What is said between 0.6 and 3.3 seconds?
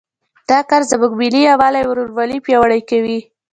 کار زموږ ملي یووالی او ورورولي پیاوړی کوي